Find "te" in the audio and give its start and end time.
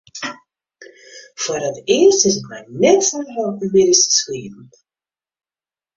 4.05-4.11